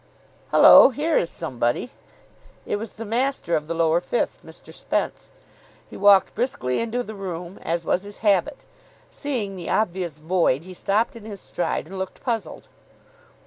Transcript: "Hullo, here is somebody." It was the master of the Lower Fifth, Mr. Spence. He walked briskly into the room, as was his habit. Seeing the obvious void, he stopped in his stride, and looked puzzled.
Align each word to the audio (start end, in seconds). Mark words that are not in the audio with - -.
"Hullo, 0.49 0.89
here 0.89 1.15
is 1.15 1.29
somebody." 1.29 1.91
It 2.65 2.77
was 2.77 2.93
the 2.93 3.05
master 3.05 3.55
of 3.55 3.67
the 3.67 3.75
Lower 3.75 4.01
Fifth, 4.01 4.41
Mr. 4.43 4.73
Spence. 4.73 5.29
He 5.87 5.95
walked 5.95 6.33
briskly 6.33 6.79
into 6.79 7.03
the 7.03 7.13
room, 7.13 7.59
as 7.61 7.85
was 7.85 8.01
his 8.01 8.17
habit. 8.25 8.65
Seeing 9.11 9.55
the 9.55 9.69
obvious 9.69 10.17
void, 10.17 10.63
he 10.63 10.73
stopped 10.73 11.15
in 11.15 11.25
his 11.25 11.39
stride, 11.39 11.85
and 11.85 11.99
looked 11.99 12.23
puzzled. 12.23 12.67